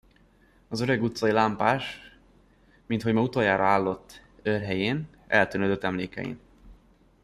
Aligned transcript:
Az 0.69 0.79
öreg 0.79 1.01
utcai 1.03 1.31
lámpás, 1.31 1.99
minthogy 2.85 3.13
ma 3.13 3.21
utoljára 3.21 3.65
állott 3.65 4.21
őrhelyén, 4.43 5.07
eltűnődött 5.27 5.83
emlékein. 5.83 6.39